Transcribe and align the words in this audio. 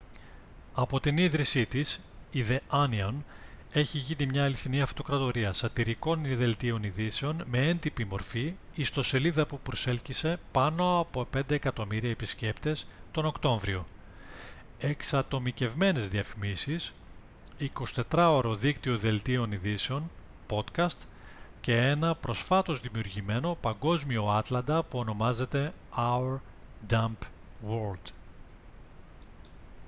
από 0.73 0.99
την 0.99 1.17
ίδρυσή 1.17 1.65
της 1.65 1.99
η 2.31 2.43
the 2.49 2.57
onion 2.71 3.13
έχει 3.71 3.97
γίνει 3.97 4.25
μια 4.31 4.43
αληθινή 4.43 4.81
αυτοκρατορία 4.81 5.53
σατιρικών 5.53 6.21
δελτίων 6.37 6.83
ειδήσεων 6.83 7.43
με 7.49 7.67
έντυπη 7.67 8.05
μορφή 8.05 8.53
ιστοσελίδα 8.75 9.45
που 9.45 9.59
προσέλκυσε 9.59 10.39
πάνω 10.51 10.99
από 10.99 11.27
5.000.000 11.49 12.03
επισκέπτες 12.03 12.87
τον 13.11 13.25
οκτώβριο 13.25 13.85
εξατομικευμένες 14.79 16.07
διαφημίσεις 16.09 16.93
24ωρο 18.11 18.55
δίκτυο 18.57 18.97
δελτίων 18.97 19.51
ειδήσεων 19.51 20.11
podcast 20.49 21.03
και 21.61 21.77
ένα 21.77 22.15
προσφάτως 22.15 22.79
δημιουργημένο 22.79 23.57
παγκόσμιο 23.61 24.27
άτλαντα 24.29 24.83
που 24.83 24.99
ονομάζεται 24.99 25.73
«our 25.97 26.37
dumb 26.87 27.23
world» 27.69 28.11